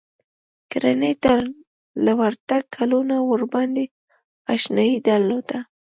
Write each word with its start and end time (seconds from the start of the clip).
کرنې 0.71 1.13
ته 1.23 1.33
له 2.05 2.11
ورتګ 2.19 2.63
کلونه 2.75 3.15
وړاندې 3.29 3.83
اشنايي 4.53 4.97
درلوده. 5.07 5.59